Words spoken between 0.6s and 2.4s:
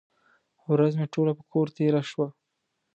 ورځ مې ټوله په کور تېره شوه.